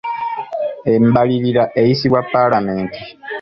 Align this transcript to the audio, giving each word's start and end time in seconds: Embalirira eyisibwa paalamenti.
Embalirira 0.95 1.63
eyisibwa 1.79 2.19
paalamenti. 2.31 2.99